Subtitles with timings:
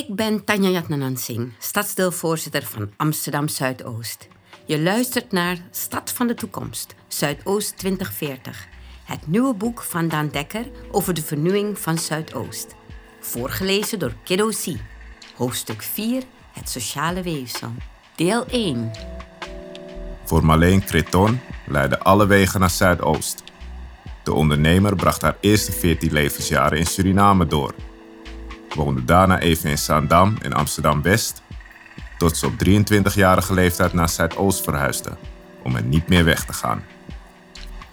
[0.00, 4.28] Ik ben Tanja Jatnanan Singh, stadsdeelvoorzitter van Amsterdam Zuidoost.
[4.64, 8.66] Je luistert naar Stad van de Toekomst, Zuidoost 2040.
[9.04, 12.74] Het nieuwe boek van Daan Dekker over de vernieuwing van Zuidoost.
[13.20, 14.76] Voorgelezen door Kiddo C.
[15.36, 16.22] Hoofdstuk 4,
[16.52, 17.72] het sociale weefsel.
[18.14, 18.90] Deel 1.
[20.24, 23.42] Voor Marleen Creton leidden alle wegen naar Zuidoost.
[24.22, 27.74] De ondernemer bracht haar eerste 14 levensjaren in Suriname door.
[28.74, 31.42] Woonde daarna even in Zaandam in Amsterdam-West,
[32.18, 35.16] tot ze op 23-jarige leeftijd naar Zuidoost verhuisde,
[35.62, 36.82] om er niet meer weg te gaan.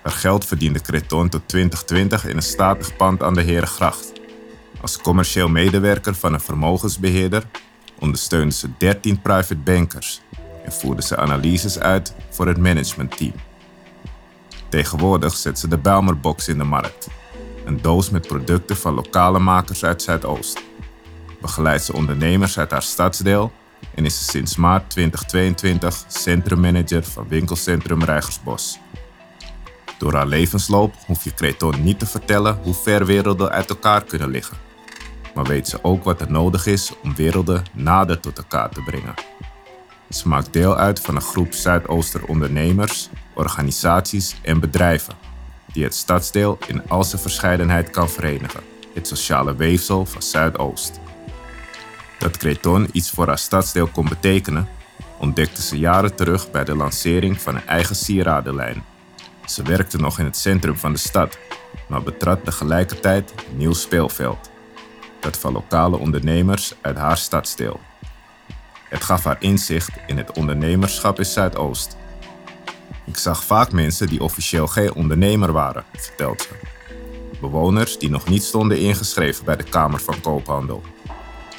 [0.02, 4.12] Haar geld verdiende Creton tot 2020 in een statig pand aan de Herengracht.
[4.82, 7.44] Als commercieel medewerker van een vermogensbeheerder
[8.00, 10.22] ondersteunde ze 13 private bankers
[10.66, 13.34] en voerde ze analyses uit voor het managementteam.
[14.70, 17.08] Tegenwoordig zet ze de Bijlmerbox in de markt,
[17.66, 20.64] een doos met producten van lokale makers uit Zuidoost.
[21.48, 23.52] Begeleidt ze ondernemers uit haar stadsdeel
[23.96, 28.80] en is ze sinds maart 2022 centrummanager van winkelcentrum Rijgersbos.
[29.98, 34.30] Door haar levensloop hoef je Creton niet te vertellen hoe ver werelden uit elkaar kunnen
[34.30, 34.58] liggen.
[35.36, 39.14] Maar weet ze ook wat er nodig is om werelden nader tot elkaar te brengen.
[40.10, 45.14] Ze maakt deel uit van een groep Zuidooster ondernemers, organisaties en bedrijven
[45.74, 51.00] die het stadsdeel in al zijn verscheidenheid kan verenigen, het sociale weefsel van Zuidoost.
[52.18, 54.68] Dat Creton iets voor haar stadsdeel kon betekenen,
[55.18, 58.84] ontdekte ze jaren terug bij de lancering van een eigen sieradenlijn.
[59.46, 61.38] Ze werkte nog in het centrum van de stad,
[61.88, 64.50] maar betrad tegelijkertijd een nieuw speelveld,
[65.20, 67.80] dat van lokale ondernemers uit haar stadsdeel.
[68.90, 71.98] Het gaf haar inzicht in het ondernemerschap in Zuidoost.
[73.06, 76.50] Ik zag vaak mensen die officieel geen ondernemer waren, vertelt ze.
[77.42, 80.84] Bewoners die nog niet stonden ingeschreven bij de Kamer van Koophandel,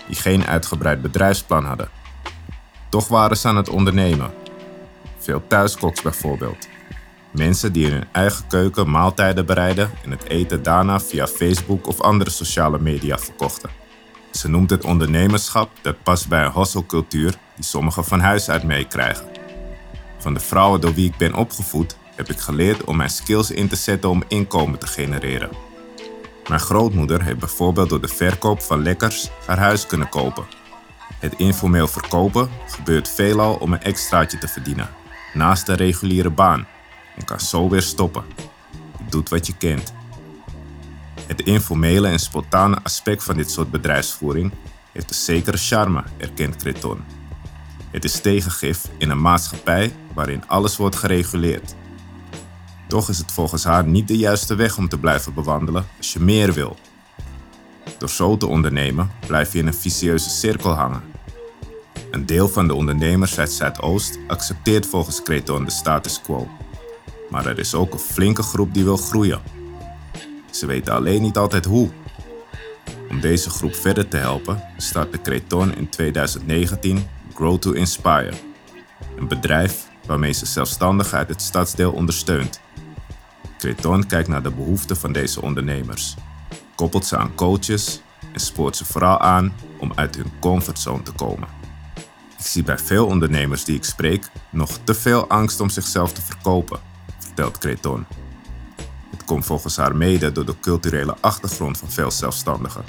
[0.09, 1.89] die geen uitgebreid bedrijfsplan hadden.
[2.89, 4.31] Toch waren ze aan het ondernemen.
[5.19, 6.69] Veel thuiskoks bijvoorbeeld.
[7.31, 12.01] Mensen die in hun eigen keuken maaltijden bereiden en het eten daarna via Facebook of
[12.01, 13.71] andere sociale media verkochten.
[14.33, 19.27] Ze noemt het ondernemerschap dat past bij een hustle-cultuur die sommigen van huis uit meekrijgen.
[20.19, 23.69] Van de vrouwen door wie ik ben opgevoed, heb ik geleerd om mijn skills in
[23.69, 25.68] te zetten om inkomen te genereren.
[26.49, 30.47] Mijn grootmoeder heeft bijvoorbeeld door de verkoop van lekkers haar huis kunnen kopen.
[31.19, 34.89] Het informeel verkopen gebeurt veelal om een extraatje te verdienen,
[35.35, 36.67] naast de reguliere baan,
[37.17, 38.25] en kan zo weer stoppen.
[38.99, 39.93] Je doet wat je kent.
[41.27, 44.53] Het informele en spontane aspect van dit soort bedrijfsvoering
[44.93, 47.05] heeft een zekere charme, erkent Creton.
[47.91, 51.75] Het is tegengif in een maatschappij waarin alles wordt gereguleerd.
[52.89, 56.21] Toch is het volgens haar niet de juiste weg om te blijven bewandelen als je
[56.21, 56.77] meer wil.
[57.99, 61.03] Door zo te ondernemen blijf je in een vicieuze cirkel hangen.
[62.11, 66.49] Een deel van de ondernemers uit Zuidoost accepteert volgens Creton de status quo.
[67.31, 69.41] Maar er is ook een flinke groep die wil groeien.
[70.51, 71.91] Ze weten alleen niet altijd hoe.
[73.11, 78.33] Om deze groep verder te helpen, startte Creton in 2019 Grow to Inspire,
[79.17, 82.61] een bedrijf waarmee ze zelfstandigen uit het stadsdeel ondersteunt.
[83.59, 86.15] Creton kijkt naar de behoeften van deze ondernemers,
[86.75, 88.01] koppelt ze aan coaches
[88.33, 91.49] en spoort ze vooral aan om uit hun comfortzone te komen.
[92.39, 96.23] Ik zie bij veel ondernemers die ik spreek nog te veel angst om zichzelf te
[96.23, 96.81] verkopen,
[97.19, 98.07] vertelt Creton.
[99.11, 102.85] Het komt volgens haar mede door de culturele achtergrond van veel zelfstandigen.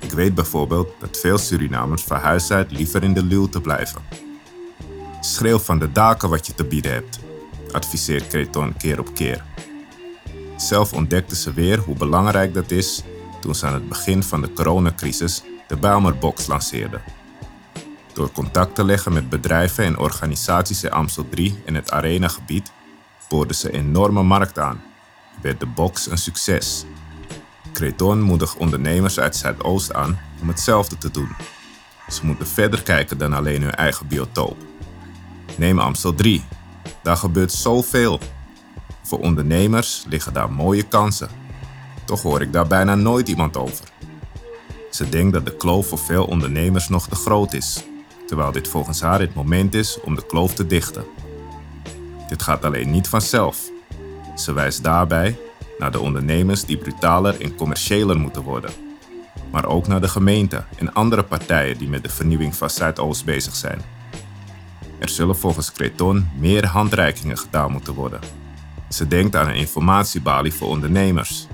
[0.00, 4.02] Ik weet bijvoorbeeld dat veel Surinamers van huis uit liever in de luwte blijven.
[5.20, 7.18] Schreeuw van de daken wat je te bieden hebt,
[7.76, 9.44] adviseert Creton keer op keer.
[10.56, 13.02] Zelf ontdekte ze weer hoe belangrijk dat is
[13.40, 17.00] toen ze aan het begin van de coronacrisis de Bijlmerbox lanceerde.
[18.12, 22.72] Door contact te leggen met bedrijven en organisaties in Amstel 3 en het arenagebied,
[23.28, 24.82] boorden ze enorme markt aan.
[25.42, 26.84] Werd de box een succes.
[27.72, 31.28] Creton moedigt ondernemers uit Zuidoost aan om hetzelfde te doen.
[32.08, 34.56] Ze moeten verder kijken dan alleen hun eigen biotoop.
[35.56, 36.44] Neem Amstel 3.
[37.06, 38.20] Daar gebeurt zoveel.
[39.02, 41.28] Voor ondernemers liggen daar mooie kansen.
[42.04, 43.84] Toch hoor ik daar bijna nooit iemand over.
[44.90, 47.84] Ze denkt dat de kloof voor veel ondernemers nog te groot is,
[48.26, 51.04] terwijl dit volgens haar het moment is om de kloof te dichten.
[52.28, 53.58] Dit gaat alleen niet vanzelf.
[54.36, 55.38] Ze wijst daarbij
[55.78, 58.70] naar de ondernemers die brutaler en commerciëler moeten worden,
[59.50, 63.56] maar ook naar de gemeente en andere partijen die met de vernieuwing van Zuidoost bezig
[63.56, 63.95] zijn.
[64.98, 68.20] Er zullen volgens Creton meer handreikingen gedaan moeten worden.
[68.88, 71.46] Ze denkt aan een informatiebalie voor ondernemers,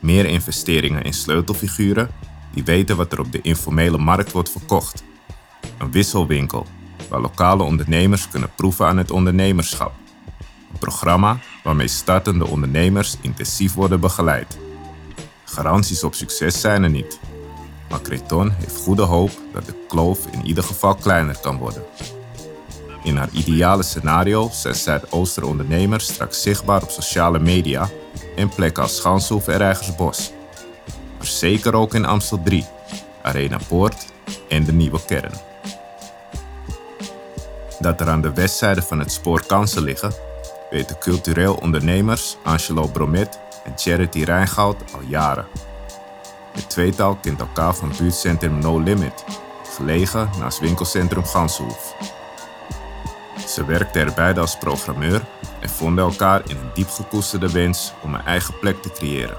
[0.00, 2.10] meer investeringen in sleutelfiguren
[2.52, 5.04] die weten wat er op de informele markt wordt verkocht.
[5.78, 6.66] Een wisselwinkel
[7.08, 9.92] waar lokale ondernemers kunnen proeven aan het ondernemerschap.
[10.72, 14.58] Een programma waarmee startende ondernemers intensief worden begeleid.
[15.44, 17.20] Garanties op succes zijn er niet,
[17.90, 21.82] maar Creton heeft goede hoop dat de kloof in ieder geval kleiner kan worden.
[23.02, 27.88] In haar ideale scenario zijn Zuidooster ondernemers straks zichtbaar op sociale media
[28.36, 30.32] en plekken als Schanshoef en Rijgersbos.
[31.18, 32.64] Maar zeker ook in Amstel 3,
[33.22, 34.06] Arena Poort
[34.48, 35.32] en de Nieuwe Kern.
[37.78, 40.12] Dat er aan de westzijde van het spoor kansen liggen,
[40.70, 45.46] weten cultureel ondernemers Angelo Bromet en Charity Rijngoud al jaren.
[46.52, 49.24] Het tweetal kent elkaar van buurtcentrum No Limit,
[49.76, 51.94] gelegen naast winkelcentrum Ganshoef.
[53.52, 55.24] Ze werkten er beide als programmeur
[55.60, 59.36] en vonden elkaar in een diep gekoesterde wens om een eigen plek te creëren,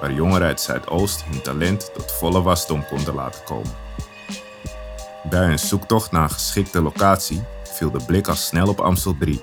[0.00, 3.74] waar jongeren uit Zuidoost hun talent tot volle wasdom konden laten komen.
[5.30, 9.42] Bij hun zoektocht naar een geschikte locatie viel de blik al snel op Amstel 3.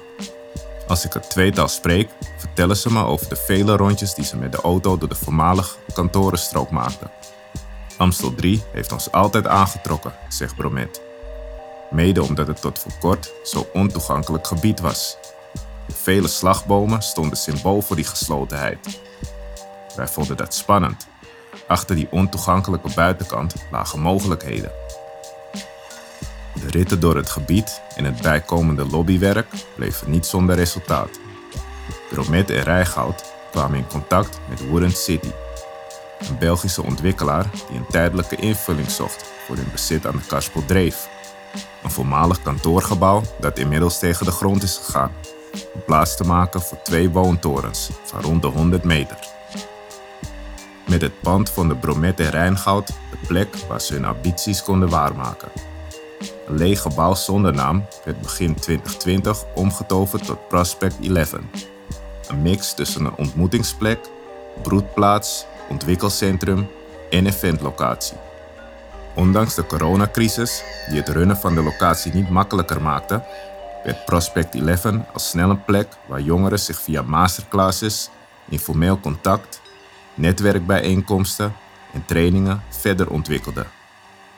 [0.88, 4.52] Als ik het tweetal spreek, vertellen ze me over de vele rondjes die ze met
[4.52, 7.12] de auto door de voormalige kantorenstrook maakten.
[7.98, 11.11] Amstel 3 heeft ons altijd aangetrokken, zegt Bromet.
[11.92, 15.18] Mede omdat het tot voor kort zo ontoegankelijk gebied was.
[15.88, 19.00] Vele slagbomen stonden symbool voor die geslotenheid.
[19.96, 21.08] Wij vonden dat spannend.
[21.68, 24.72] Achter die ontoegankelijke buitenkant lagen mogelijkheden.
[26.54, 31.20] De ritten door het gebied en het bijkomende lobbywerk bleven niet zonder resultaat.
[32.10, 35.32] Bromet en Rijgoud kwamen in contact met Wooden City,
[36.20, 41.10] een Belgische ontwikkelaar die een tijdelijke invulling zocht voor hun bezit aan de Karspel Dreef.
[41.84, 45.12] Een voormalig kantoorgebouw dat inmiddels tegen de grond is gegaan,
[45.74, 49.18] om plaats te maken voor twee woontorens van rond de 100 meter.
[50.88, 55.52] Met het pand vonden Bromet en Rijngoud de plek waar ze hun ambities konden waarmaken.
[56.48, 61.34] Een leeg gebouw zonder naam werd begin 2020 omgetoverd tot Prospect 11.
[62.28, 64.00] Een mix tussen een ontmoetingsplek,
[64.62, 66.68] broedplaats, ontwikkelcentrum
[67.10, 68.18] en eventlocatie.
[69.16, 73.24] Ondanks de coronacrisis, die het runnen van de locatie niet makkelijker maakte,
[73.84, 78.10] werd Prospect 11 al snel een plek waar jongeren zich via masterclasses,
[78.50, 79.62] informeel contact,
[80.14, 81.54] netwerkbijeenkomsten
[81.94, 83.68] en trainingen verder ontwikkelden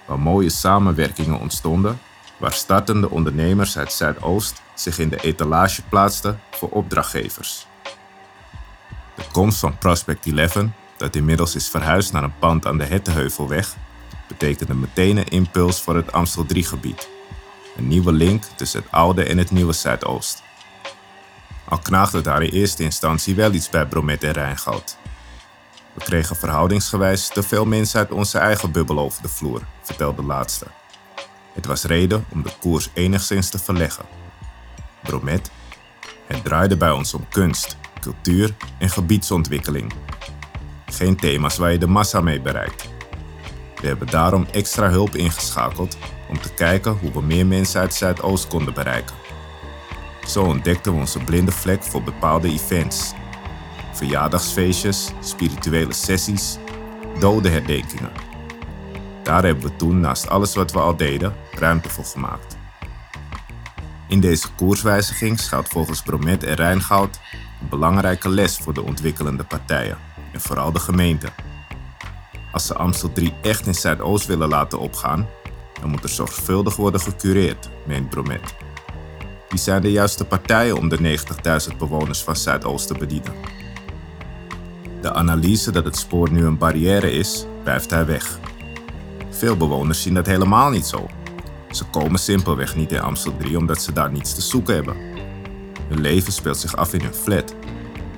[0.05, 1.99] waar mooie samenwerkingen ontstonden,
[2.37, 7.67] waar startende ondernemers uit Zuidoost zich in de etalage plaatsten voor opdrachtgevers.
[9.15, 10.63] De komst van Prospect 11,
[10.97, 13.75] dat inmiddels is verhuisd naar een pand aan de Hetteheuvelweg,
[14.37, 17.09] betekende meteen een impuls voor het Amstel 3-gebied.
[17.77, 20.43] Een nieuwe link tussen het oude en het nieuwe Zuidoost.
[21.65, 24.97] Al knaagde daar in eerste instantie wel iets bij Bromet en Rijngoud.
[25.93, 30.27] We kregen verhoudingsgewijs te veel mensen uit onze eigen bubbel over de vloer, vertelde de
[30.27, 30.65] laatste.
[31.53, 34.05] Het was reden om de koers enigszins te verleggen.
[35.03, 35.51] Bromet,
[36.27, 39.93] het draaide bij ons om kunst, cultuur en gebiedsontwikkeling.
[40.85, 42.92] Geen thema's waar je de massa mee bereikt.
[43.83, 45.97] We hebben daarom extra hulp ingeschakeld
[46.29, 49.15] om te kijken hoe we meer mensen uit Zuidoost konden bereiken.
[50.27, 53.13] Zo ontdekten we onze blinde vlek voor bepaalde events
[53.93, 56.57] verjaardagsfeestjes, spirituele sessies,
[57.19, 58.11] dodenherdenkingen.
[59.23, 62.57] Daar hebben we toen, naast alles wat we al deden, ruimte voor gemaakt.
[64.07, 67.19] In deze koerswijziging schuilt volgens Bromet en Rijngoud
[67.61, 69.97] een belangrijke les voor de ontwikkelende partijen
[70.31, 71.27] en vooral de gemeente.
[72.53, 75.27] Als ze Amstel 3 echt in Zuidoost willen laten opgaan,
[75.81, 78.55] dan moet er zorgvuldig worden gecureerd, meent Bromet.
[79.49, 81.17] Wie zijn de juiste partijen om de
[81.71, 83.33] 90.000 bewoners van Zuidoost te bedienen?
[85.01, 88.39] De analyse dat het spoor nu een barrière is, blijft hij weg.
[89.29, 91.07] Veel bewoners zien dat helemaal niet zo.
[91.71, 94.95] Ze komen simpelweg niet in Amstel 3 omdat ze daar niets te zoeken hebben.
[95.87, 97.55] Hun leven speelt zich af in hun flat.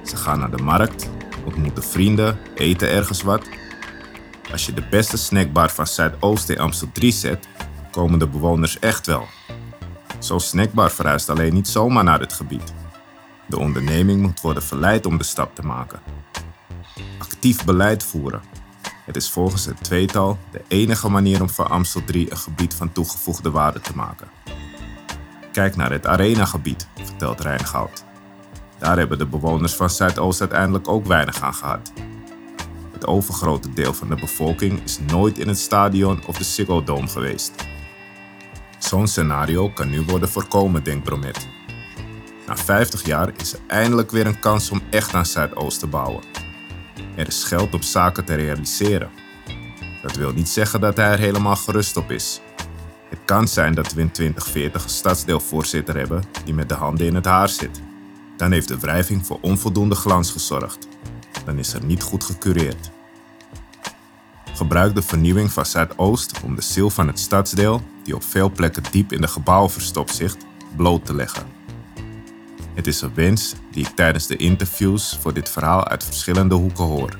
[0.03, 1.09] Ze gaan naar de markt,
[1.45, 3.41] ontmoeten vrienden, eten ergens wat.
[4.55, 7.47] Als je de beste snackbar van Zuidoost in Amstel 3 zet,
[7.91, 9.27] komen de bewoners echt wel.
[10.19, 12.73] Zo'n snackbar verhuist alleen niet zomaar naar het gebied.
[13.47, 15.99] De onderneming moet worden verleid om de stap te maken
[17.17, 18.41] actief beleid voeren.
[19.05, 22.91] Het is volgens het tweetal de enige manier om van Amstel 3 een gebied van
[22.91, 24.27] toegevoegde waarde te maken.
[25.51, 28.05] Kijk naar het arenagebied, vertelt Rijngoud.
[28.77, 31.91] Daar hebben de bewoners van Zuidoost uiteindelijk ook weinig aan gehad.
[33.05, 37.53] Overgrote deel van de bevolking is nooit in het stadion of de Ziggo Dome geweest.
[38.79, 41.47] Zo'n scenario kan nu worden voorkomen, denkt Bromet.
[42.47, 46.23] Na 50 jaar is er eindelijk weer een kans om echt aan Zuidoost te bouwen.
[47.15, 49.09] Er is geld om zaken te realiseren.
[50.01, 52.41] Dat wil niet zeggen dat hij er helemaal gerust op is.
[53.09, 57.15] Het kan zijn dat we in 2040 een stadsdeelvoorzitter hebben die met de handen in
[57.15, 57.81] het haar zit.
[58.37, 60.87] Dan heeft de wrijving voor onvoldoende glans gezorgd.
[61.45, 62.91] Dan is er niet goed gecureerd.
[64.55, 68.83] Gebruik de vernieuwing van Zuidoost om de ziel van het stadsdeel, die op veel plekken
[68.91, 70.37] diep in de gebouwen verstopt zit,
[70.75, 71.47] bloot te leggen.
[72.73, 76.83] Het is een wens die ik tijdens de interviews voor dit verhaal uit verschillende hoeken
[76.83, 77.17] hoor.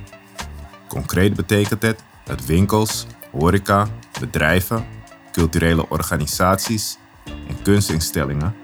[0.88, 3.88] Concreet betekent het dat winkels, horeca,
[4.20, 4.86] bedrijven,
[5.32, 8.56] culturele organisaties en kunstinstellingen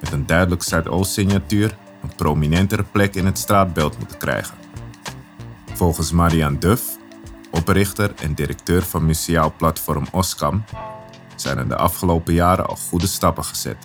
[0.00, 4.56] met een duidelijk Zuidoost-signatuur een prominentere plek in het straatbeeld moeten krijgen.
[5.74, 6.95] Volgens Marianne Duff,
[7.56, 10.64] oprichter en directeur van museaal platform Oscam,
[11.36, 13.82] zijn er de afgelopen jaren al goede stappen gezet.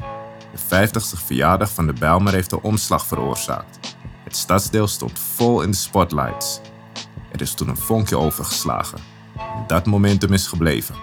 [0.52, 3.96] De 50ste verjaardag van de Bijlmer heeft een omslag veroorzaakt.
[4.24, 6.62] Het stadsdeel stond vol in de spotlights.
[7.32, 8.98] Er is toen een vonkje overgeslagen.
[9.38, 10.96] En dat momentum is gebleven.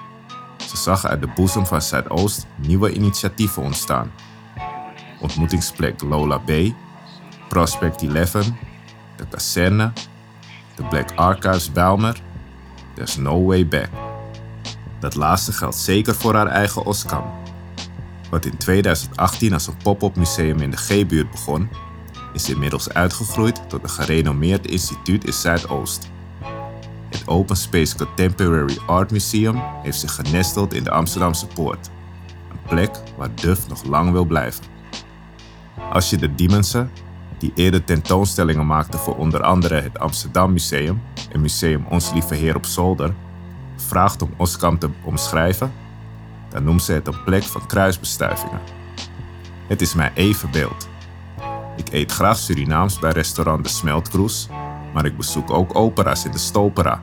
[0.57, 4.13] Ze zag uit de boezem van Zuidoost nieuwe initiatieven ontstaan.
[5.21, 6.51] Ontmoetingsplek Lola B,
[7.49, 8.33] Prospect 11,
[9.17, 9.93] de Kazerne,
[10.75, 12.23] de Black Archives Bijlmer,
[12.99, 13.89] There's No Way Back.
[15.01, 17.25] Dat laatste geldt zeker voor haar eigen Oskam.
[18.31, 21.69] Wat in 2018 als een pop-up museum in de G-buurt begon,
[22.33, 26.11] is inmiddels uitgegroeid tot een gerenommeerd instituut in Zuidoost.
[27.11, 31.91] Het Open Space Contemporary Art Museum heeft zich genesteld in de Amsterdamse Poort,
[32.51, 34.65] een plek waar Duff nog lang wil blijven.
[35.93, 36.89] Als je de Diemense,
[37.39, 41.03] die eerder tentoonstellingen maakte voor onder andere het Amsterdam Museum
[41.33, 43.15] en Museum Ons Lieve Heer op Zolder,
[43.77, 45.73] vraagt om Oskam te omschrijven,
[46.49, 48.61] dan noemt ze het een plek van kruisbestuivingen.
[49.67, 50.89] Het is mijn evenbeeld.
[51.77, 54.49] Ik eet graag Surinaams bij restaurant De Smeltkroes,
[54.95, 57.03] maar ik bezoek ook opera's in de Stopera.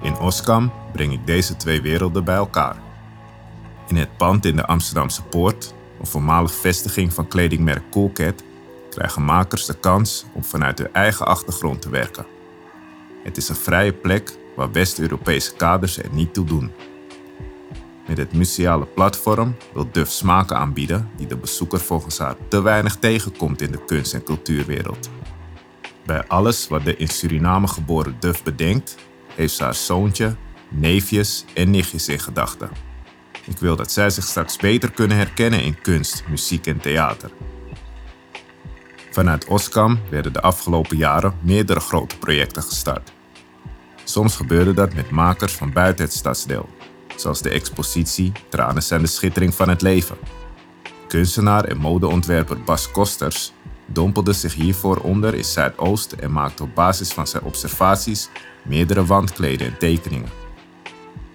[0.00, 2.76] In Oskam breng ik deze twee werelden bij elkaar.
[3.88, 8.42] In het pand in de Amsterdamse Poort, een voormalig vestiging van kledingmerk Coolcat,
[8.96, 12.26] krijgen makers de kans om vanuit hun eigen achtergrond te werken.
[13.22, 16.72] Het is een vrije plek waar West-Europese kaders er niet toe doen.
[18.06, 22.96] Met het museale platform wil Duff smaken aanbieden die de bezoeker volgens haar te weinig
[22.96, 25.10] tegenkomt in de kunst- en cultuurwereld.
[26.06, 28.96] Bij alles wat de in Suriname geboren Duff bedenkt,
[29.34, 30.36] heeft ze haar zoontje,
[30.68, 32.70] neefjes en nichtjes in gedachten.
[33.44, 37.30] Ik wil dat zij zich straks beter kunnen herkennen in kunst, muziek en theater.
[39.16, 43.12] Vanuit Oskam werden de afgelopen jaren meerdere grote projecten gestart.
[44.04, 46.68] Soms gebeurde dat met makers van buiten het stadsdeel,
[47.16, 50.16] zoals de expositie Tranen zijn de schittering van het leven.
[51.08, 53.52] Kunstenaar en modeontwerper Bas Kosters
[53.86, 58.28] dompelde zich hiervoor onder in Zuidoost en maakte op basis van zijn observaties
[58.64, 60.30] meerdere wandkleden en tekeningen.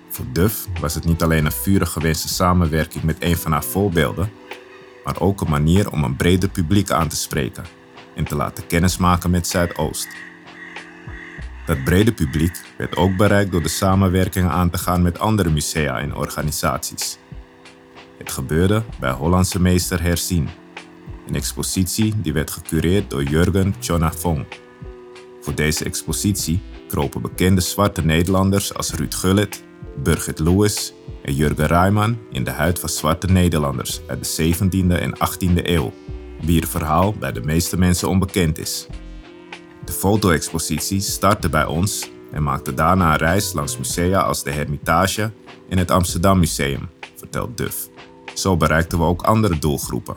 [0.09, 4.31] Voor Duff was het niet alleen een vurig gewenste samenwerking met een van haar voorbeelden,
[5.03, 7.63] maar ook een manier om een breder publiek aan te spreken
[8.15, 10.08] en te laten kennismaken met Zuidoost.
[11.65, 16.00] Dat brede publiek werd ook bereikt door de samenwerking aan te gaan met andere musea
[16.00, 17.17] en organisaties.
[18.17, 20.50] Het gebeurde bij Hollandse meester Herzien,
[21.27, 24.46] een expositie die werd gecureerd door Jurgen Chonafong.
[25.41, 29.63] Voor deze expositie kropen bekende zwarte Nederlanders als Ruud Gullit,
[30.03, 30.93] Birgit Lewis
[31.24, 35.94] en Jurgen Rijman in de huid van zwarte Nederlanders uit de 17e en 18e eeuw,
[36.42, 38.88] wier verhaal bij de meeste mensen onbekend is.
[39.86, 45.32] De foto-expositie startte bij ons en maakte daarna een reis langs musea als de Hermitage
[45.70, 47.90] en het Amsterdam Museum, vertelt Duff.
[48.34, 50.16] Zo bereikten we ook andere doelgroepen.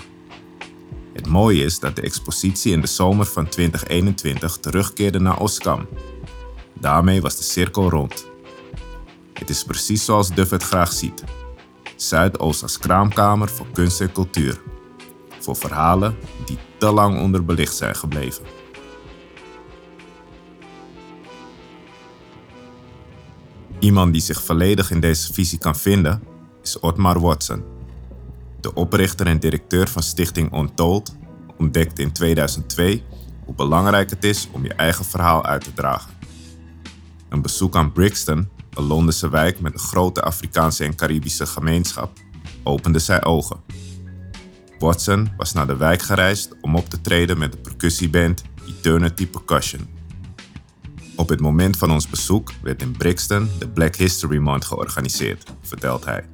[1.13, 5.87] Het mooie is dat de expositie in de zomer van 2021 terugkeerde naar Oskam.
[6.81, 8.33] Daarmee was de cirkel rond.
[9.45, 11.25] Het is precies zoals Duff het graag ziet.
[11.97, 14.61] Zuidoost als kraamkamer voor kunst en cultuur.
[15.39, 18.45] Voor verhalen die te lang onderbelicht zijn gebleven.
[23.79, 26.23] Iemand die zich volledig in deze visie kan vinden,
[26.63, 27.65] is Otmar Watson.
[28.61, 31.17] De oprichter en directeur van Stichting Untold
[31.57, 33.03] ontdekte in 2002
[33.45, 36.11] hoe belangrijk het is om je eigen verhaal uit te dragen.
[37.29, 42.19] Een bezoek aan Brixton, een Londense wijk met een grote Afrikaanse en Caribische gemeenschap,
[42.62, 43.61] opende zijn ogen.
[44.78, 49.88] Watson was naar de wijk gereisd om op te treden met de percussieband Eternity Percussion.
[51.16, 56.04] Op het moment van ons bezoek werd in Brixton de Black History Month georganiseerd, vertelt
[56.04, 56.28] hij.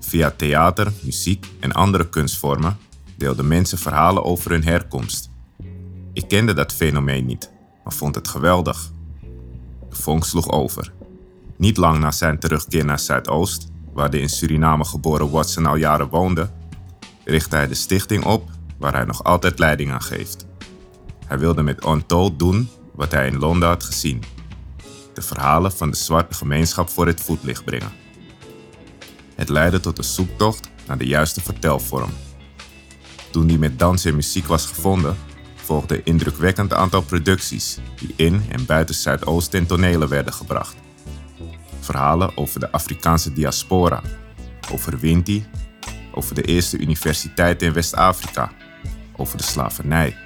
[0.00, 2.76] Via theater, muziek en andere kunstvormen
[3.16, 5.30] deelden mensen verhalen over hun herkomst.
[6.12, 7.50] Ik kende dat fenomeen niet,
[7.84, 8.90] maar vond het geweldig.
[9.88, 10.92] De vonk sloeg over.
[11.58, 16.08] Niet lang na zijn terugkeer naar Zuidoost, waar de in Suriname geboren Watson al jaren
[16.08, 16.50] woonde,
[17.24, 20.46] richtte hij de stichting op waar hij nog altijd leiding aan geeft.
[21.26, 24.22] Hij wilde met Untold doen wat hij in Londen had gezien:
[25.14, 27.92] de verhalen van de zwarte gemeenschap voor het voetlicht brengen.
[29.34, 32.10] Het leidde tot een zoektocht naar de juiste vertelvorm.
[33.30, 35.16] Toen die met dans en muziek was gevonden,
[35.54, 40.76] volgde een indrukwekkend aantal producties die in en buiten Zuidoost ten tonele werden gebracht.
[41.88, 44.02] Verhalen over de Afrikaanse diaspora,
[44.72, 45.46] over Winti,
[46.12, 48.52] over de eerste universiteit in West-Afrika,
[49.16, 50.16] over de slavernij.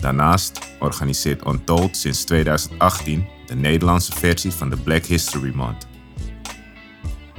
[0.00, 5.86] Daarnaast organiseert Untold sinds 2018 de Nederlandse versie van de Black History Month.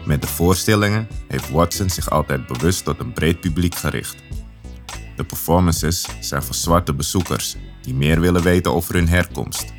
[0.06, 4.16] Met de voorstellingen heeft Watson zich altijd bewust tot een breed publiek gericht.
[5.16, 9.74] De performances zijn voor zwarte bezoekers die meer willen weten over hun herkomst,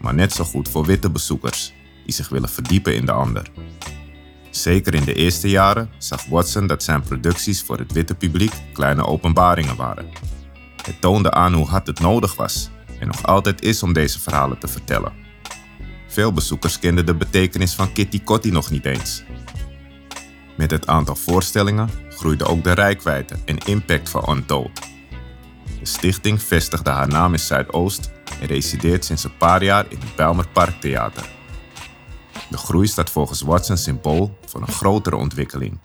[0.00, 1.72] maar net zo goed voor witte bezoekers
[2.04, 3.50] die zich willen verdiepen in de ander.
[4.50, 9.06] Zeker in de eerste jaren zag Watson dat zijn producties voor het witte publiek kleine
[9.06, 10.06] openbaringen waren.
[10.82, 14.58] Het toonde aan hoe hard het nodig was en nog altijd is om deze verhalen
[14.58, 15.12] te vertellen.
[16.08, 19.24] Veel bezoekers kenden de betekenis van Kitty Kotti nog niet eens.
[20.56, 24.80] Met het aantal voorstellingen groeide ook de rijkwijde en impact van Untold.
[25.80, 30.16] De stichting vestigde haar naam in Zuidoost en resideert sinds een paar jaar in het
[30.16, 31.24] Bijlmer Parktheater.
[32.50, 35.78] De groei staat volgens Watson symbool van een grotere ontwikkeling.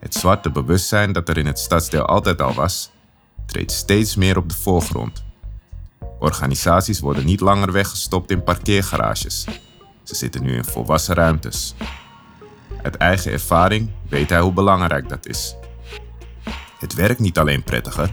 [0.00, 2.90] Het zwarte bewustzijn dat er in het stadsdeel altijd al was,
[3.46, 5.24] treedt steeds meer op de voorgrond.
[6.18, 9.46] Organisaties worden niet langer weggestopt in parkeergarages.
[10.02, 11.74] Ze zitten nu in volwassen ruimtes.
[12.82, 15.54] Uit eigen ervaring weet hij hoe belangrijk dat is.
[16.78, 18.12] Het werkt niet alleen prettiger,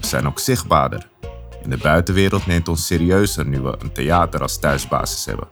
[0.00, 1.08] we zijn ook zichtbaarder.
[1.62, 5.48] En de buitenwereld neemt ons serieuzer nu we een theater als thuisbasis hebben.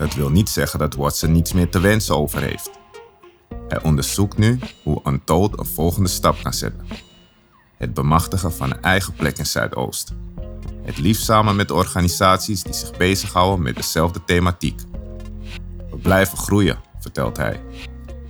[0.00, 2.70] Dat wil niet zeggen dat Watson niets meer te wensen over heeft.
[3.68, 6.86] Hij onderzoekt nu hoe Untold een volgende stap kan zetten.
[7.76, 10.12] Het bemachtigen van een eigen plek in Zuidoost.
[10.82, 14.80] Het liefst samen met organisaties die zich bezighouden met dezelfde thematiek.
[15.90, 17.60] We blijven groeien, vertelt hij.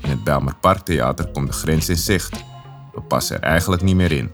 [0.03, 2.45] In het Bijlmer Parktheater komt de grens in zicht.
[2.93, 4.33] We passen er eigenlijk niet meer in.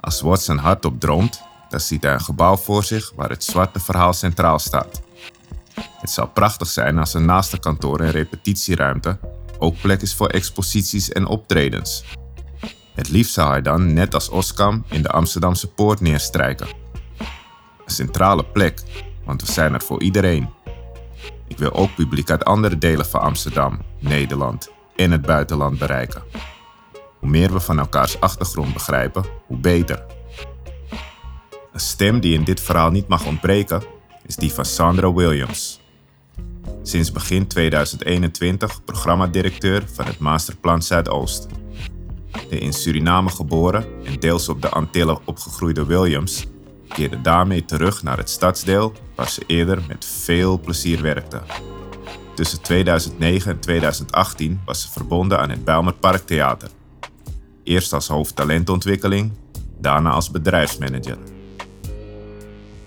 [0.00, 4.12] Als Watson hardop droomt, dan ziet hij een gebouw voor zich waar het zwarte verhaal
[4.12, 5.08] centraal staat.
[6.00, 9.18] Het zou prachtig zijn als er naast de kantoor en repetitieruimte
[9.60, 12.04] ook plek is voor exposities en optredens.
[12.94, 16.66] Het liefst zou hij dan, net als Oskam, in de Amsterdamse poort neerstrijken.
[17.84, 18.82] Een centrale plek,
[19.24, 20.48] want we zijn er voor iedereen.
[21.48, 26.22] Ik wil ook publiek uit andere delen van Amsterdam, Nederland en het buitenland bereiken.
[27.18, 30.04] Hoe meer we van elkaars achtergrond begrijpen, hoe beter.
[31.72, 33.82] Een stem die in dit verhaal niet mag ontbreken,
[34.30, 35.80] is die van Sandra Williams.
[36.82, 41.46] Sinds begin 2021 programmadirecteur van het Masterplan Zuidoost.
[42.48, 46.46] De in Suriname geboren en deels op de Antillen opgegroeide Williams
[46.88, 51.40] keerde daarmee terug naar het stadsdeel waar ze eerder met veel plezier werkte.
[52.34, 56.70] Tussen 2009 en 2018 was ze verbonden aan het Bijlmer Parktheater.
[57.64, 59.32] Eerst als hoofd talentontwikkeling,
[59.78, 61.18] daarna als bedrijfsmanager.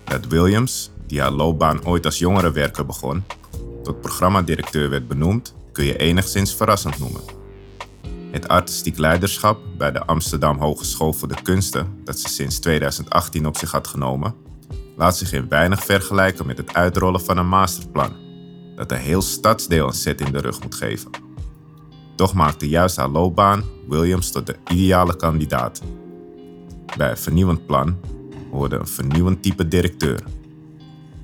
[0.04, 3.24] Dat Williams, die haar loopbaan ooit als jongerenwerker begon,
[3.84, 7.22] tot programmadirecteur werd benoemd, kun je enigszins verrassend noemen.
[8.32, 13.58] Het artistiek leiderschap bij de Amsterdam Hogeschool voor de Kunsten, dat ze sinds 2018 op
[13.58, 14.36] zich had genomen,
[14.98, 18.16] laat zich in weinig vergelijken met het uitrollen van een masterplan,
[18.76, 21.10] dat een heel stadsdeel een set in de rug moet geven.
[22.16, 25.82] Toch maakte juist haar loopbaan Williams tot de ideale kandidaat.
[26.98, 27.98] Bij een vernieuwend plan
[28.52, 30.24] hoorde een vernieuwend type directeur.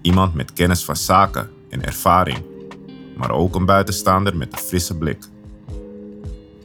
[0.01, 2.43] Iemand met kennis van zaken en ervaring,
[3.17, 5.23] maar ook een buitenstaander met een frisse blik.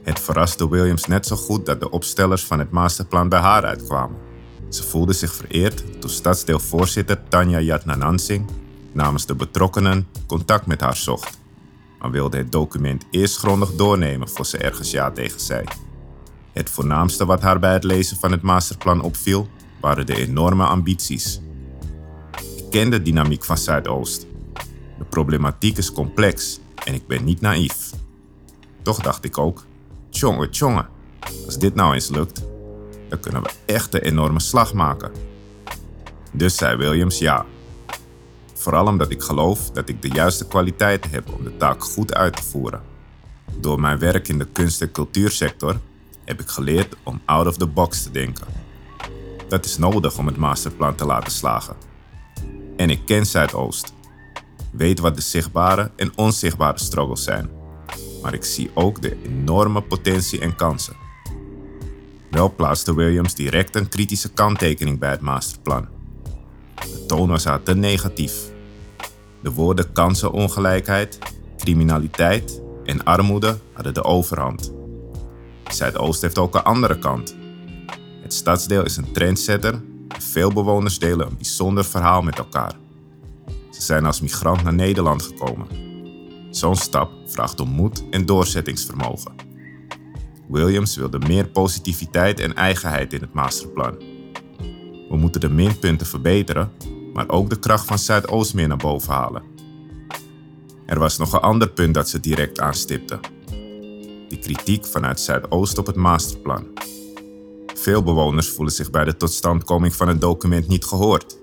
[0.03, 4.17] Het verraste Williams net zo goed dat de opstellers van het masterplan bij haar uitkwamen.
[4.69, 8.49] Ze voelde zich vereerd toen stadsdeelvoorzitter Tanja Jatnanansing
[8.91, 11.39] namens de betrokkenen contact met haar zocht,
[11.99, 15.63] maar wilde het document eerst grondig doornemen voor ze ergens ja tegen zei.
[16.51, 19.47] Het voornaamste wat haar bij het lezen van het masterplan opviel,
[19.81, 21.41] waren de enorme ambities.
[22.69, 24.27] Ken de dynamiek van Zuidoost
[24.97, 27.89] de problematiek is complex en ik ben niet naïef.
[28.81, 29.65] Toch dacht ik ook,
[30.09, 30.85] tjonge tjonge,
[31.45, 32.43] als dit nou eens lukt,
[33.09, 35.11] dan kunnen we echt een enorme slag maken.
[36.31, 37.45] Dus zei Williams ja.
[38.53, 42.35] Vooral omdat ik geloof dat ik de juiste kwaliteiten heb om de taak goed uit
[42.35, 42.81] te voeren.
[43.59, 45.79] Door mijn werk in de kunst- en cultuursector
[46.25, 48.47] heb ik geleerd om out of the box te denken.
[49.47, 51.75] Dat is nodig om het masterplan te laten slagen.
[52.75, 53.93] En ik ken Zuidoost
[54.77, 57.49] weet wat de zichtbare en onzichtbare struggles zijn.
[58.21, 60.95] Maar ik zie ook de enorme potentie en kansen.
[62.31, 65.87] Wel plaatste Williams direct een kritische kanttekening bij het masterplan.
[66.75, 68.33] De toon was haar te negatief.
[69.41, 71.19] De woorden kansenongelijkheid,
[71.57, 74.73] criminaliteit en armoede hadden de overhand.
[75.67, 77.35] Zuidoost heeft ook een andere kant.
[78.21, 82.73] Het stadsdeel is een trendsetter en veel bewoners delen een bijzonder verhaal met elkaar.
[83.71, 85.67] Ze zijn als migrant naar Nederland gekomen.
[86.49, 89.35] Zo'n stap vraagt om moed en doorzettingsvermogen.
[90.47, 93.97] Williams wilde meer positiviteit en eigenheid in het masterplan.
[95.09, 96.71] We moeten de minpunten verbeteren,
[97.13, 99.43] maar ook de kracht van Zuidoost meer naar boven halen.
[100.85, 103.19] Er was nog een ander punt dat ze direct aanstipte.
[104.29, 106.67] De kritiek vanuit Zuidoost op het masterplan.
[107.85, 111.37] Veel bewoners voelen zich bij de totstandkoming van het document niet gehoord.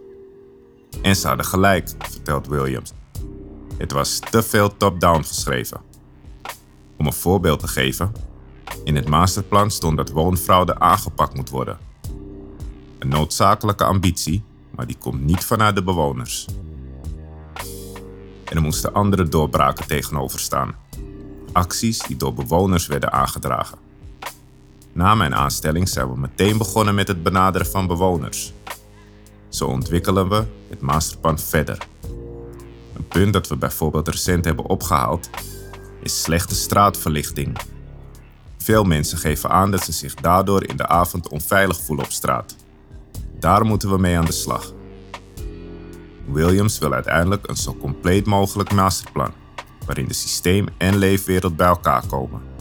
[1.02, 2.92] En ze hadden gelijk, vertelt Williams.
[3.76, 5.80] Het was te veel top-down geschreven.
[6.98, 8.12] Om een voorbeeld te geven,
[8.84, 11.78] in het masterplan stond dat woonfraude aangepakt moet worden.
[12.98, 16.46] Een noodzakelijke ambitie, maar die komt niet vanuit de bewoners.
[18.44, 20.74] En er moesten andere doorbraken tegenover staan.
[21.52, 23.91] Acties die door bewoners werden aangedragen.
[24.92, 28.52] Na mijn aanstelling zijn we meteen begonnen met het benaderen van bewoners.
[29.48, 31.78] Zo ontwikkelen we het masterplan verder.
[32.94, 35.30] Een punt dat we bijvoorbeeld recent hebben opgehaald
[36.02, 37.58] is slechte straatverlichting.
[38.58, 42.56] Veel mensen geven aan dat ze zich daardoor in de avond onveilig voelen op straat.
[43.38, 44.72] Daar moeten we mee aan de slag.
[46.26, 49.32] Williams wil uiteindelijk een zo compleet mogelijk masterplan,
[49.86, 52.51] waarin de systeem en leefwereld bij elkaar komen.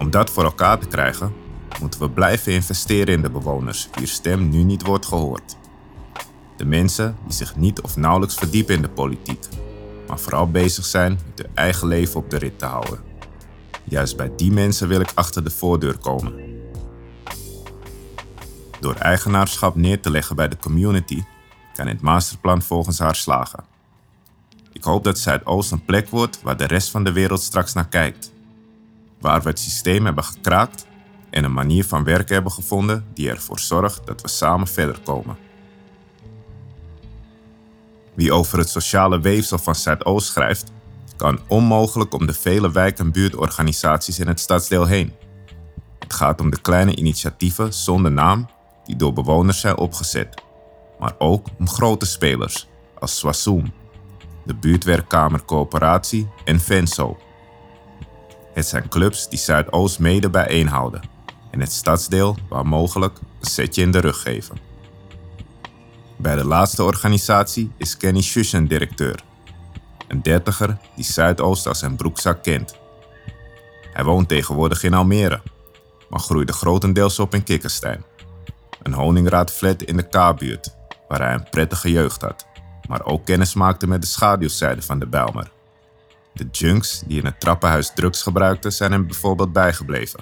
[0.00, 1.32] Om dat voor elkaar te krijgen,
[1.80, 5.56] moeten we blijven investeren in de bewoners wier stem nu niet wordt gehoord.
[6.56, 9.48] De mensen die zich niet of nauwelijks verdiepen in de politiek,
[10.08, 12.98] maar vooral bezig zijn met hun eigen leven op de rit te houden.
[13.84, 16.34] Juist bij die mensen wil ik achter de voordeur komen.
[18.80, 21.22] Door eigenaarschap neer te leggen bij de community
[21.74, 23.64] kan het masterplan volgens haar slagen.
[24.72, 27.88] Ik hoop dat Zuidoost een plek wordt waar de rest van de wereld straks naar
[27.88, 28.32] kijkt.
[29.20, 30.86] Waar we het systeem hebben gekraakt
[31.30, 35.36] en een manier van werken hebben gevonden die ervoor zorgt dat we samen verder komen.
[38.14, 40.72] Wie over het sociale weefsel van Zuidoost schrijft,
[41.16, 45.12] kan onmogelijk om de vele wijk- en buurtorganisaties in het stadsdeel heen.
[45.98, 48.48] Het gaat om de kleine initiatieven zonder naam
[48.84, 50.42] die door bewoners zijn opgezet,
[50.98, 53.72] maar ook om grote spelers als Swassoom,
[54.44, 57.18] de buurtwerkkamer Coöperatie en Venso.
[58.52, 61.02] Het zijn clubs die Zuidoost mede bijeenhouden
[61.50, 64.56] en het stadsdeel waar mogelijk een setje in de rug geven.
[66.16, 69.22] Bij de laatste organisatie is Kenny Shushen directeur,
[70.08, 72.78] een dertiger die Zuidoost als zijn broekzak kent.
[73.92, 75.42] Hij woont tegenwoordig in Almere,
[76.08, 78.04] maar groeide grotendeels op in Kikkerstein,
[78.82, 80.74] een honingraadflat in de K-buurt
[81.08, 82.46] waar hij een prettige jeugd had,
[82.88, 85.50] maar ook kennis maakte met de schaduwzijde van de Bijlmer.
[86.32, 90.20] De junks die in het trappenhuis drugs gebruikten zijn hem bijvoorbeeld bijgebleven.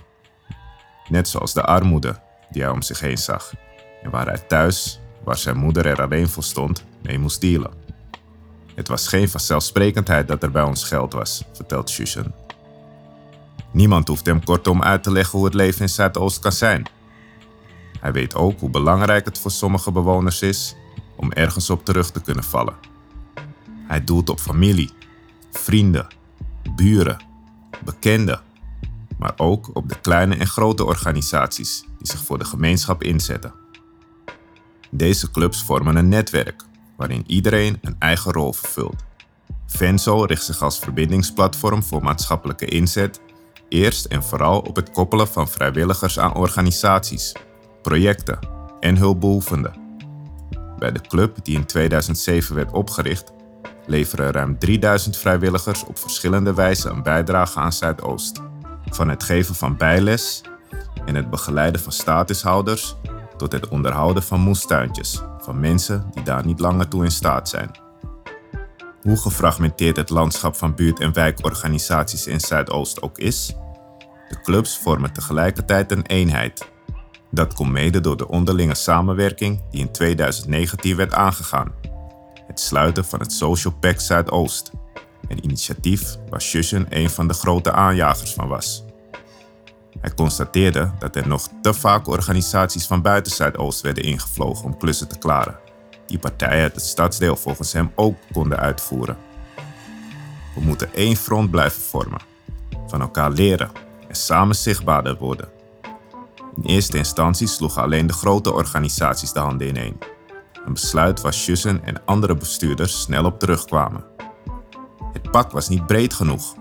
[1.09, 3.53] Net zoals de armoede die hij om zich heen zag
[4.03, 7.73] en waar hij thuis, waar zijn moeder er alleen voor stond, mee moest dealen.
[8.75, 12.35] Het was geen vanzelfsprekendheid dat er bij ons geld was, vertelt Shushan.
[13.73, 16.89] Niemand hoeft hem kortom uit te leggen hoe het leven in Zuidoost kan zijn.
[18.01, 20.77] Hij weet ook hoe belangrijk het voor sommige bewoners is
[21.17, 22.77] om ergens op terug te kunnen vallen.
[23.87, 24.93] Hij doelt op familie,
[25.59, 26.07] vrienden,
[26.77, 27.17] buren,
[27.85, 28.41] bekenden,
[29.19, 33.53] maar ook op de kleine en grote organisaties die zich voor de gemeenschap inzetten.
[34.91, 36.63] Deze clubs vormen een netwerk
[36.97, 39.05] waarin iedereen een eigen rol vervult.
[39.67, 43.21] Venso richt zich als verbindingsplatform voor maatschappelijke inzet
[43.69, 47.33] eerst en vooral op het koppelen van vrijwilligers aan organisaties,
[47.83, 48.39] projecten
[48.81, 49.87] en hulpbehoevenden.
[50.79, 53.33] Bij de club, die in 2007 werd opgericht,
[53.89, 58.41] leveren ruim 3000 vrijwilligers op verschillende wijzen een bijdrage aan Zuidoost.
[58.91, 60.41] Van het geven van bijles
[61.05, 62.97] en het begeleiden van statushouders
[63.37, 67.71] tot het onderhouden van moestuintjes van mensen die daar niet langer toe in staat zijn.
[69.03, 73.55] Hoe gefragmenteerd het landschap van buurt- en wijkorganisaties in Zuidoost ook is,
[74.29, 76.71] de clubs vormen tegelijkertijd een eenheid.
[77.31, 81.73] Dat komt mede door de onderlinge samenwerking die in 2019 werd aangegaan.
[82.49, 84.71] Het sluiten van het Social Pact Zuidoost,
[85.29, 88.85] een initiatief waar Shushen een van de grote aanjagers van was.
[90.01, 95.09] Hij constateerde dat er nog te vaak organisaties van buiten Zuidoost werden ingevlogen om klussen
[95.09, 95.59] te klaren,
[96.07, 99.17] die partijen uit het stadsdeel volgens hem ook konden uitvoeren.
[100.55, 102.21] We moeten één front blijven vormen,
[102.87, 103.71] van elkaar leren
[104.09, 105.49] en samen zichtbaarder worden.
[106.57, 109.99] In eerste instantie sloegen alleen de grote organisaties de handen ineen.
[110.67, 114.05] Een besluit waar Schussen en andere bestuurders snel op terugkwamen.
[115.13, 116.55] Het pak was niet breed genoeg.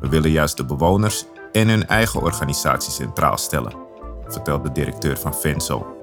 [0.00, 3.76] We willen juist de bewoners en hun eigen organisatie centraal stellen,
[4.26, 5.96] vertelt de directeur van Venso.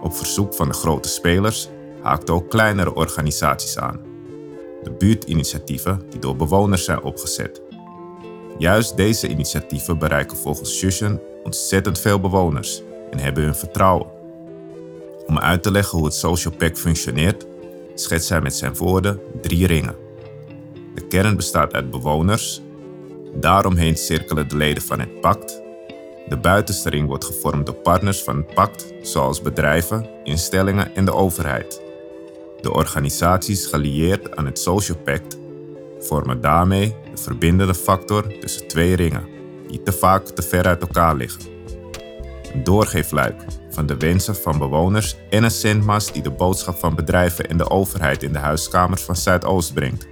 [0.00, 1.68] Op verzoek van de grote spelers
[2.02, 4.00] haakten ook kleinere organisaties aan.
[4.82, 7.62] De buurtinitiatieven die door bewoners zijn opgezet.
[8.58, 14.15] Juist deze initiatieven bereiken volgens Shushan ontzettend veel bewoners en hebben hun vertrouwen.
[15.26, 17.46] Om uit te leggen hoe het Social Pact functioneert,
[17.94, 19.96] schetst hij met zijn woorden drie ringen.
[20.94, 22.62] De kern bestaat uit bewoners,
[23.34, 25.62] daaromheen cirkelen de leden van het pact.
[26.28, 31.14] De buitenste ring wordt gevormd door partners van het pact, zoals bedrijven, instellingen en de
[31.14, 31.82] overheid.
[32.60, 35.36] De organisaties gelieerd aan het Social Pact
[35.98, 39.26] vormen daarmee de verbindende factor tussen twee ringen,
[39.68, 41.42] die te vaak te ver uit elkaar liggen.
[42.52, 43.44] Een doorgeefluik
[43.76, 47.70] van de wensen van bewoners en een zendmast die de boodschap van bedrijven en de
[47.70, 50.06] overheid in de huiskamers van Zuidoost brengt.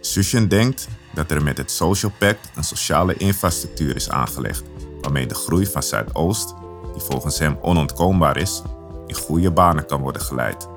[0.00, 4.62] Sushin denkt dat er met het Social Pact een sociale infrastructuur is aangelegd,
[5.00, 6.54] waarmee de groei van Zuidoost,
[6.92, 8.62] die volgens hem onontkoombaar is,
[9.06, 10.68] in goede banen kan worden geleid.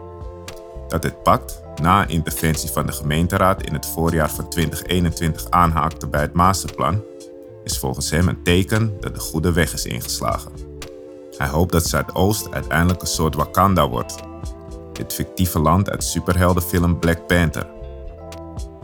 [0.88, 6.22] Dat het pact na interventie van de gemeenteraad in het voorjaar van 2021 aanhaakte bij
[6.22, 7.04] het masterplan,
[7.64, 10.71] is volgens hem een teken dat de goede weg is ingeslagen.
[11.42, 14.16] Hij hoopt dat Zuidoost uiteindelijk een soort Wakanda wordt,
[14.94, 17.68] het fictieve land uit superheldenfilm Black Panther.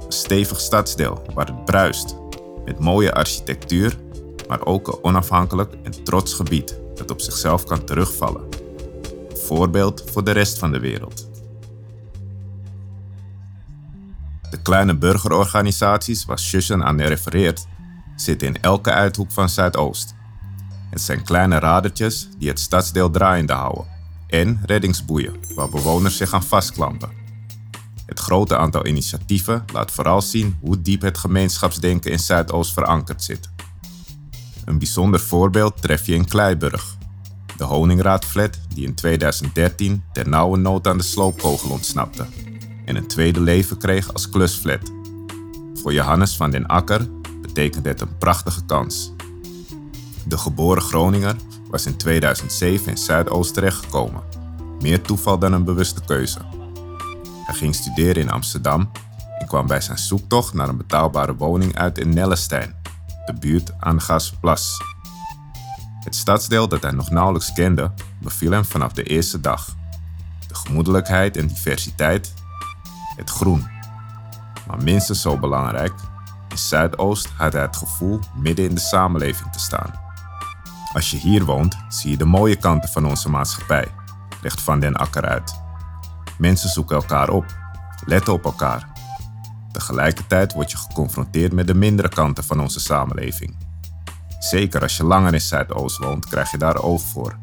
[0.05, 2.15] Een stevig stadsdeel waar het bruist,
[2.65, 3.97] met mooie architectuur,
[4.47, 8.47] maar ook een onafhankelijk en trots gebied dat op zichzelf kan terugvallen.
[9.29, 11.29] Een voorbeeld voor de rest van de wereld.
[14.49, 17.67] De kleine burgerorganisaties waar Shushan aan refereert,
[18.15, 20.16] zitten in elke uithoek van Zuidoost.
[20.97, 23.85] Het zijn kleine radertjes die het stadsdeel draaiende houden
[24.27, 27.09] en reddingsboeien waar bewoners zich aan vastklampen.
[28.05, 33.49] Het grote aantal initiatieven laat vooral zien hoe diep het gemeenschapsdenken in Zuidoost verankerd zit.
[34.65, 36.95] Een bijzonder voorbeeld tref je in Kleiburg,
[37.57, 42.25] de Honingraadflat die in 2013 ter nauwe nood aan de sloopkogel ontsnapte
[42.85, 44.91] en een tweede leven kreeg als klusflat.
[45.73, 47.07] Voor Johannes van den Akker
[47.41, 49.15] betekent het een prachtige kans.
[50.27, 51.35] De geboren Groninger
[51.69, 54.21] was in 2007 in Zuidoost terechtgekomen.
[54.81, 56.39] Meer toeval dan een bewuste keuze.
[57.45, 58.91] Hij ging studeren in Amsterdam
[59.39, 62.75] en kwam bij zijn zoektocht naar een betaalbare woning uit in Nellestein,
[63.25, 64.81] de buurt aan Gasplas.
[66.03, 69.75] Het stadsdeel dat hij nog nauwelijks kende, beviel hem vanaf de eerste dag.
[70.47, 72.33] De gemoedelijkheid en diversiteit
[73.15, 73.67] het groen.
[74.67, 75.93] Maar minstens zo belangrijk,
[76.49, 80.06] in Zuidoost had hij het gevoel midden in de samenleving te staan.
[80.97, 83.87] Als je hier woont, zie je de mooie kanten van onze maatschappij,
[84.41, 85.61] legt Van den Akker uit.
[86.37, 87.45] Mensen zoeken elkaar op,
[88.05, 88.87] letten op elkaar.
[89.71, 93.55] Tegelijkertijd word je geconfronteerd met de mindere kanten van onze samenleving.
[94.39, 97.37] Zeker als je langer in Zuidoost woont, krijg je daar oog voor.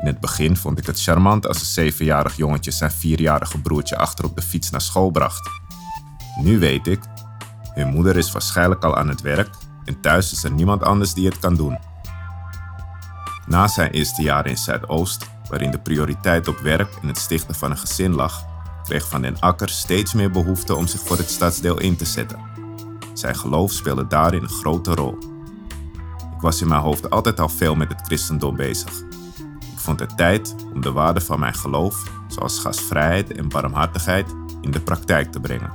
[0.00, 4.24] In het begin vond ik het charmant als een zevenjarig jongetje zijn vierjarige broertje achter
[4.24, 5.50] op de fiets naar school bracht.
[6.40, 7.00] Nu weet ik,
[7.74, 9.50] hun moeder is waarschijnlijk al aan het werk
[9.84, 11.88] en thuis is er niemand anders die het kan doen.
[13.50, 17.70] Na zijn eerste jaar in Zuidoost, waarin de prioriteit op werk en het stichten van
[17.70, 18.44] een gezin lag,
[18.84, 22.38] kreeg Van den Akker steeds meer behoefte om zich voor het stadsdeel in te zetten.
[23.14, 25.18] Zijn geloof speelde daarin een grote rol.
[26.34, 28.92] Ik was in mijn hoofd altijd al veel met het christendom bezig
[29.80, 34.80] vond het tijd om de waarden van mijn geloof, zoals gastvrijheid en barmhartigheid, in de
[34.80, 35.72] praktijk te brengen.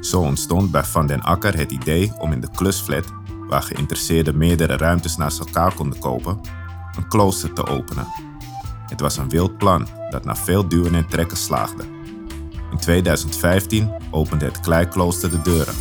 [0.00, 3.12] Zo ontstond bij Van den Akker het idee om in de klusflat,
[3.48, 6.40] waar geïnteresseerden meerdere ruimtes naast elkaar konden kopen,
[6.98, 8.06] een klooster te openen.
[8.86, 11.84] Het was een wild plan dat na veel duwen en trekken slaagde.
[12.70, 15.74] In 2015 opende het Kleiklooster de deuren.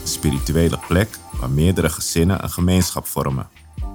[0.00, 1.08] Een spirituele plek
[1.40, 3.48] waar meerdere gezinnen een gemeenschap vormen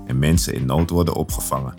[0.05, 1.77] en mensen in nood worden opgevangen.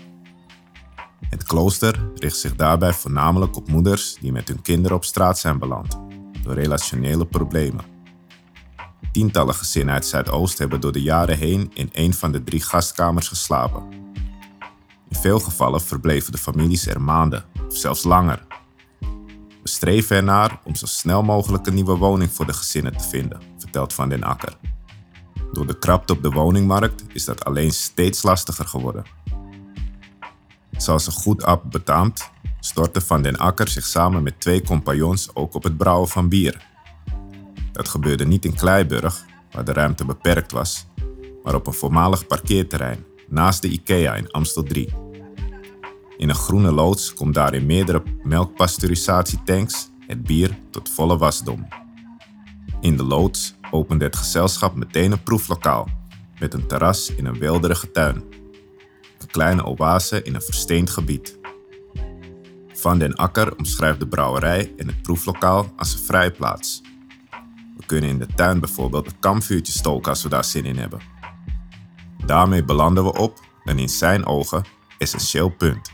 [1.29, 5.59] Het klooster richt zich daarbij voornamelijk op moeders die met hun kinderen op straat zijn
[5.59, 5.99] beland
[6.43, 7.85] door relationele problemen.
[9.11, 13.27] Tientallen gezinnen uit Zuidoost hebben door de jaren heen in een van de drie gastkamers
[13.27, 13.83] geslapen.
[15.09, 18.45] In veel gevallen verbleven de families er maanden of zelfs langer.
[19.61, 23.41] We streven ernaar om zo snel mogelijk een nieuwe woning voor de gezinnen te vinden,
[23.57, 24.57] vertelt Van den Akker.
[25.53, 29.03] Door de krapte op de woningmarkt is dat alleen steeds lastiger geworden.
[30.71, 35.53] Zoals een goed ab betaamt, stortte Van den Akker zich samen met twee compagnons ook
[35.53, 36.67] op het brouwen van bier.
[37.71, 40.85] Dat gebeurde niet in Kleiburg, waar de ruimte beperkt was,
[41.43, 44.89] maar op een voormalig parkeerterrein naast de IKEA in Amstel 3.
[46.17, 51.67] In een groene loods komt daar in meerdere melkpasteurisatietanks het bier tot volle wasdom.
[52.81, 55.87] In de loods opende het gezelschap meteen een proeflokaal
[56.39, 58.15] met een terras in een weelderige tuin.
[59.17, 61.37] Een kleine oase in een versteend gebied.
[62.73, 66.81] Van den Akker omschrijft de brouwerij en het proeflokaal als een vrijplaats.
[67.77, 71.16] We kunnen in de tuin bijvoorbeeld een kampvuurtje stoken als we daar zin in hebben.
[72.27, 74.65] Daarmee belanden we op een in zijn ogen
[74.97, 75.91] essentieel punt.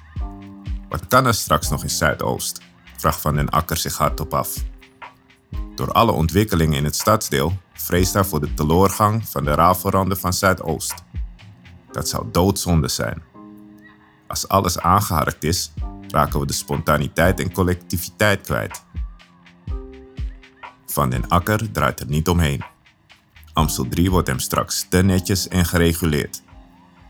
[0.89, 2.61] Wat kan er straks nog in Zuidoost?
[2.97, 4.55] vraagt Van den Akker zich hardop af.
[5.75, 10.33] Door alle ontwikkelingen in het stadsdeel vreest hij voor de teloorgang van de rafelranden van
[10.33, 11.03] Zuidoost.
[11.91, 13.23] Dat zou doodzonde zijn.
[14.27, 15.71] Als alles aangeharkt is,
[16.07, 18.83] raken we de spontaniteit en collectiviteit kwijt.
[20.85, 22.63] Van den Akker draait er niet omheen.
[23.53, 26.41] Amstel 3 wordt hem straks te netjes en gereguleerd.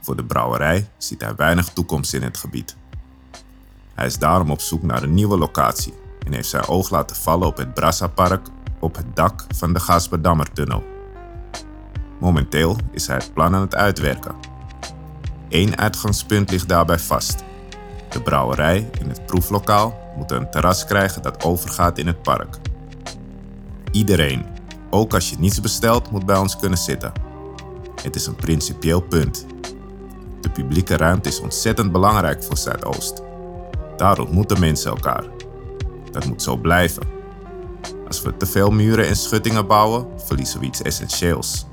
[0.02, 2.76] Voor de brouwerij ziet hij weinig toekomst in het gebied.
[3.94, 5.94] Hij is daarom op zoek naar een nieuwe locatie
[6.26, 8.48] en heeft zijn oog laten vallen op het Brassapark
[8.80, 10.84] op het dak van de Gasperdammertunnel.
[12.20, 14.36] Momenteel is hij het plan aan het uitwerken.
[15.50, 17.44] Eén uitgangspunt ligt daarbij vast.
[18.10, 22.58] De brouwerij in het proeflokaal moet een terras krijgen dat overgaat in het park.
[23.92, 24.46] Iedereen,
[24.94, 27.12] ook als je niets bestelt, moet bij ons kunnen zitten.
[28.02, 29.46] Het is een principieel punt.
[30.42, 33.22] De publieke ruimte is ontzettend belangrijk voor Zuidoost.
[33.98, 35.24] Daar ontmoeten mensen elkaar.
[36.12, 37.04] Dat moet zo blijven.
[38.08, 41.66] Als we te veel muren en schuttingen bouwen, verliezen we iets essentieels.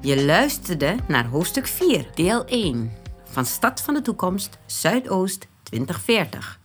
[0.00, 2.92] Je luisterde naar hoofdstuk 4, deel 1
[3.24, 6.60] van Stad van de Toekomst Zuidoost 2040.